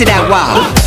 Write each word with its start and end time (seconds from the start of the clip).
Sissy 0.00 0.06
that 0.06 0.30
wild. 0.30 0.79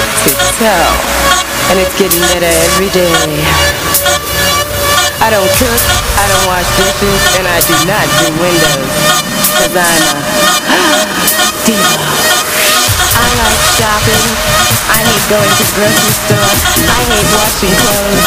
To 0.00 0.30
toe. 0.58 0.92
And 1.70 1.78
it's 1.78 1.94
getting 1.96 2.20
better 2.34 2.50
every 2.50 2.90
day. 2.90 3.12
I 5.20 5.28
don't 5.28 5.50
cook, 5.60 5.82
I 6.16 6.24
don't 6.26 6.44
wash 6.48 6.66
dishes, 6.80 7.20
and 7.36 7.46
I 7.46 7.60
do 7.60 7.76
not 7.84 8.06
do 8.18 8.26
windows. 8.40 8.90
Cause 9.60 9.76
I'm 9.76 10.02
a 10.10 10.20
diva. 11.68 12.30
I 13.20 13.28
like 13.36 13.60
shopping. 13.76 14.26
I 14.90 14.98
hate 15.04 15.24
going 15.28 15.52
to 15.52 15.64
grocery 15.76 16.14
store. 16.24 16.50
I 16.88 17.00
hate 17.04 17.28
washing 17.36 17.76
clothes. 17.84 18.26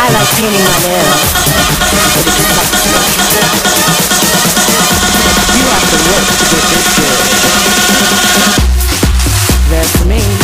I 0.00 0.06
like 0.10 0.30
painting 0.40 0.64
my 0.64 0.78
nails. 0.82 1.22
It's 2.18 2.34
you 5.54 5.64
have 5.68 5.86
to 5.86 5.98
work 6.08 6.24
to 6.24 6.44
get 6.50 6.64
this 6.72 6.88
good. 6.98 7.20
That's 9.70 10.04
me. 10.06 10.43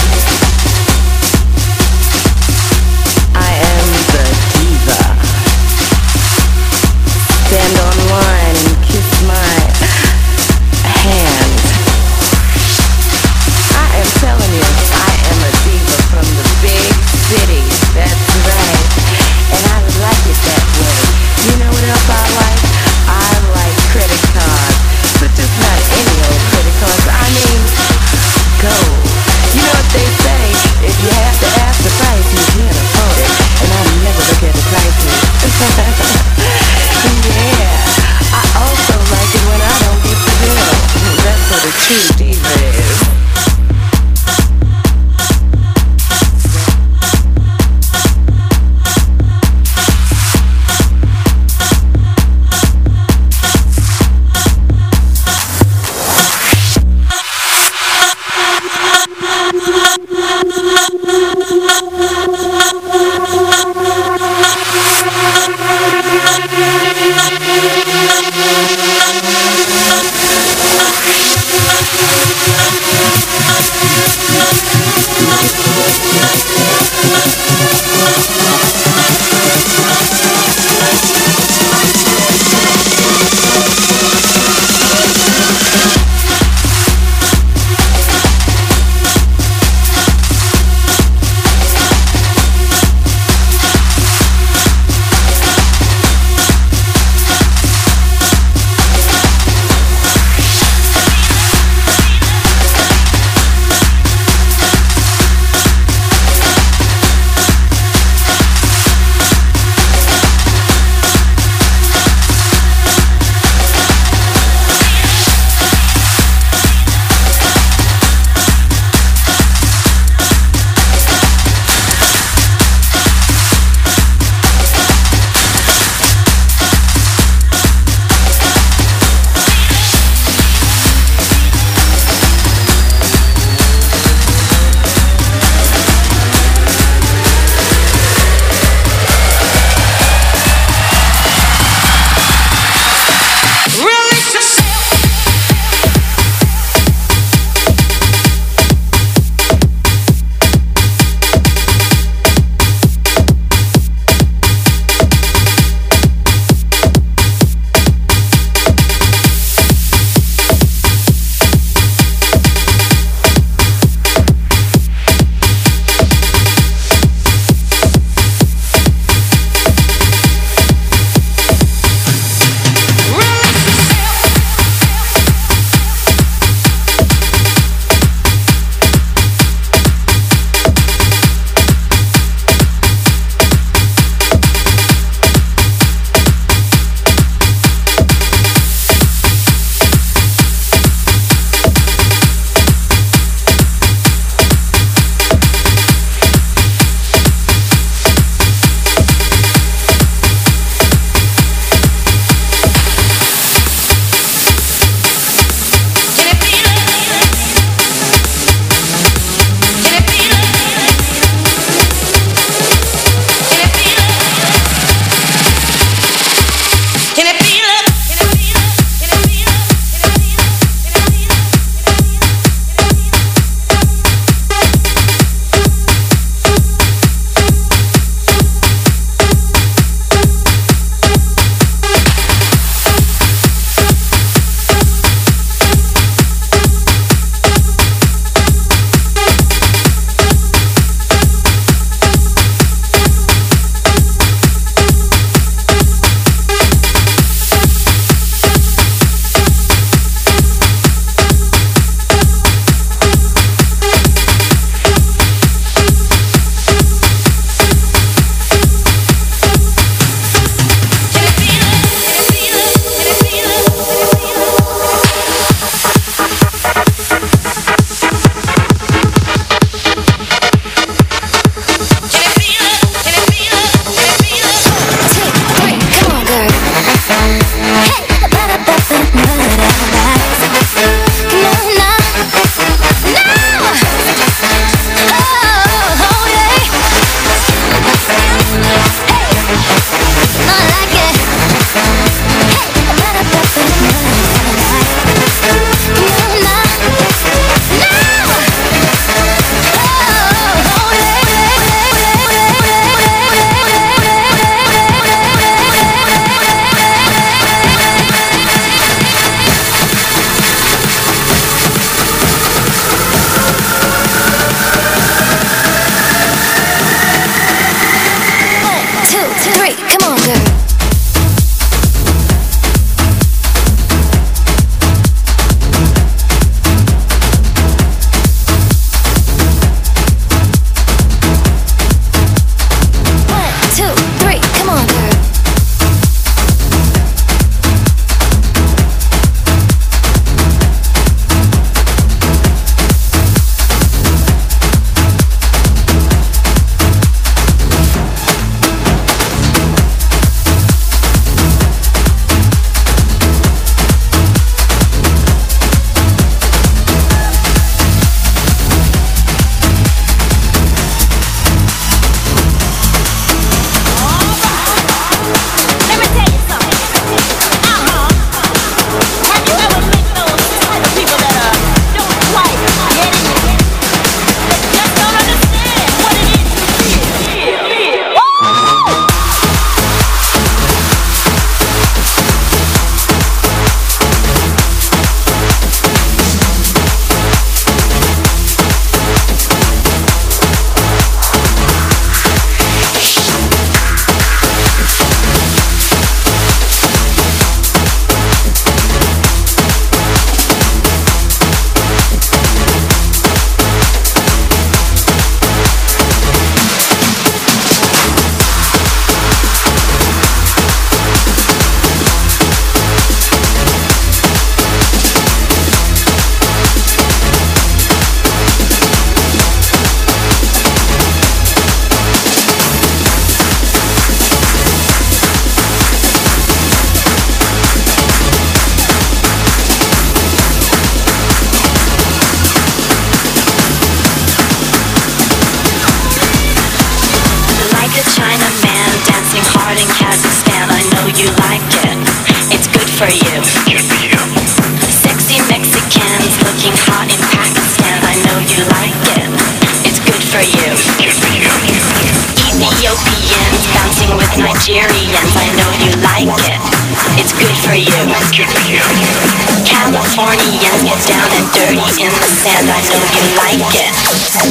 in 461.99 462.13
the 462.13 462.29
sand. 462.45 462.71
I 462.71 462.81
know 462.93 463.03
you 463.03 463.25
like 463.41 463.75
it. 463.75 463.91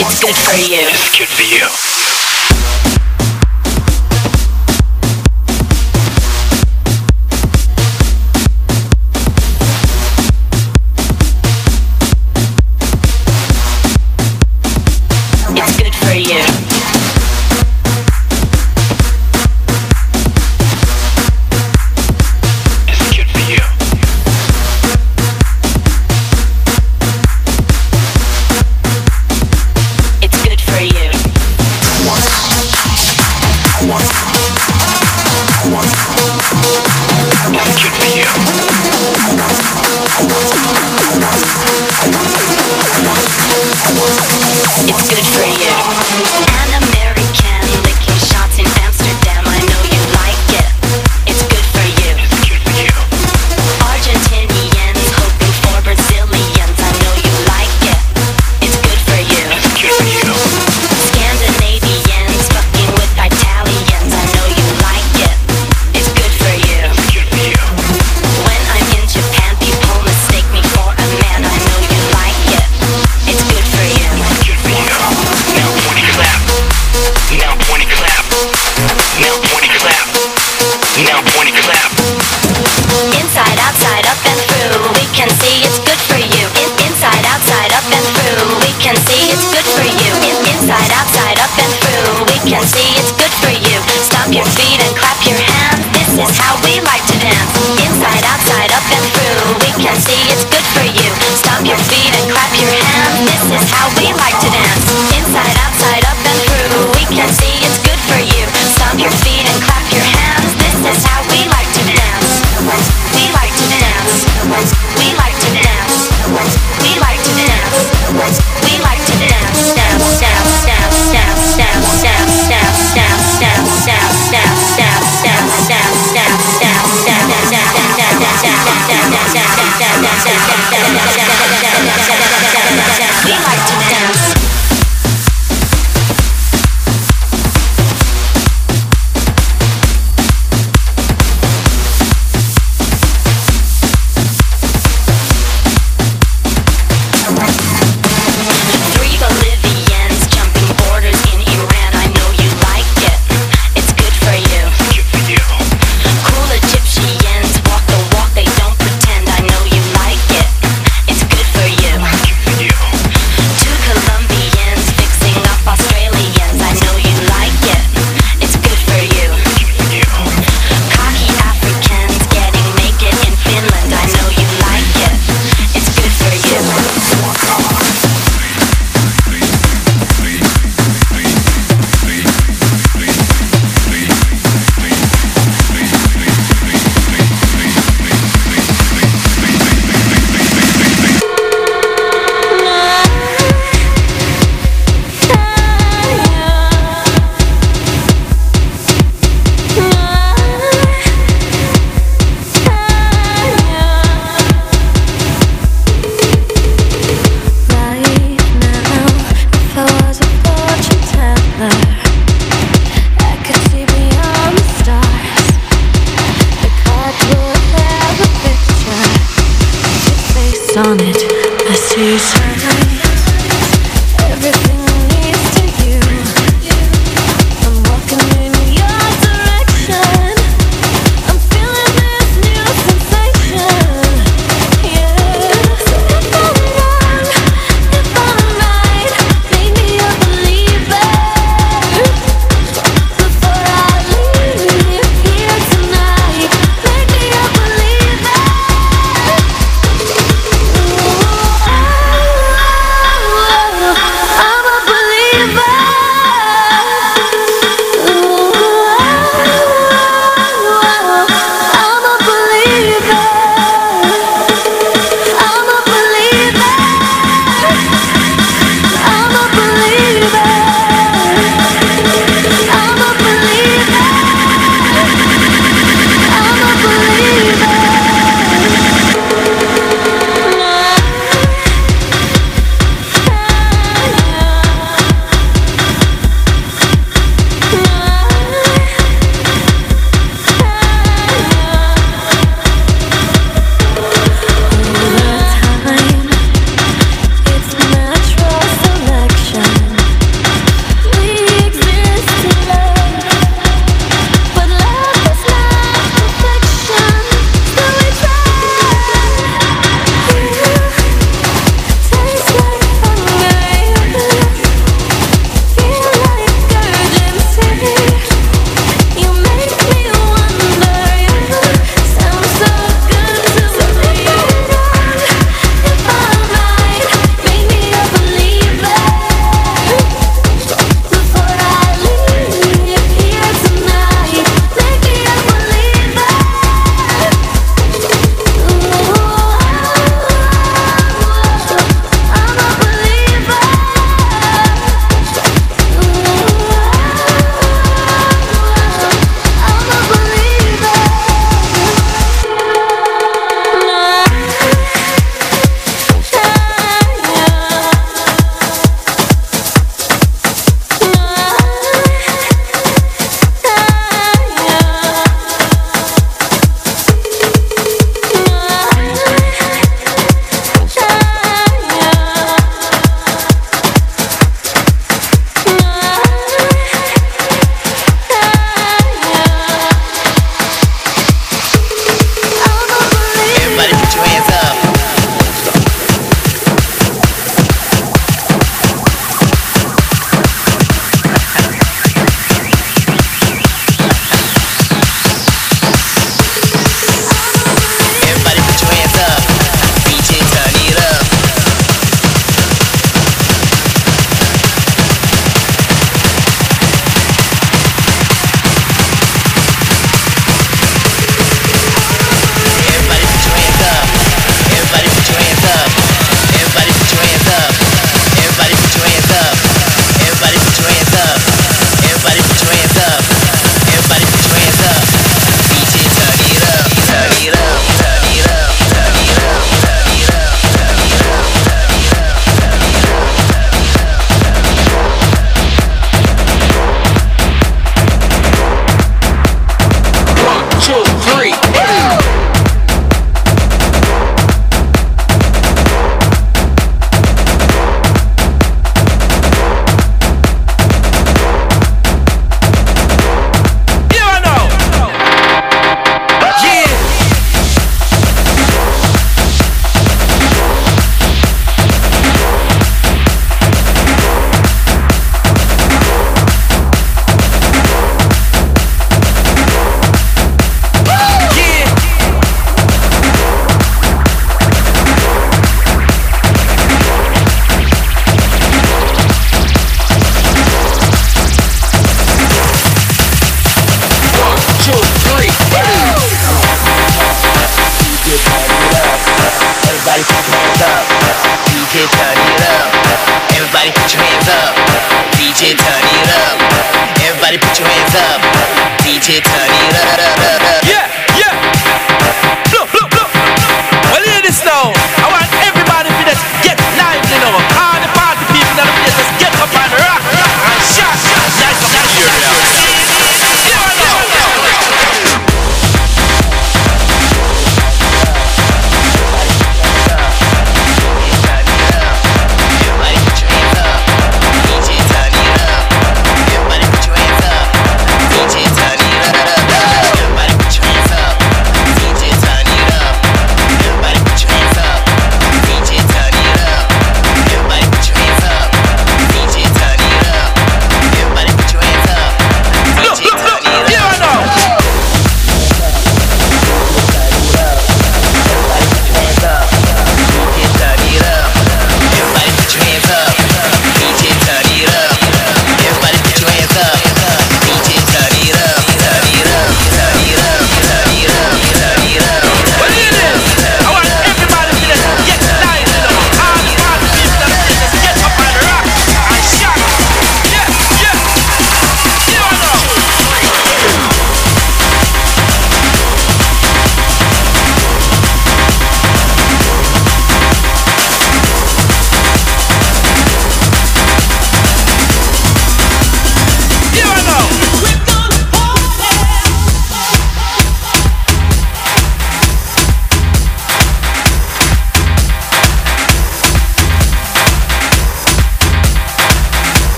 It's 0.00 0.18
good 0.18 0.34
for 0.34 0.56
you. 0.56 0.82
It's 0.90 1.18
good 1.18 1.28
for 1.28 1.42
you. 1.42 2.07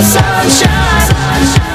sunshine. 0.00 1.00
sunshine. 1.08 1.71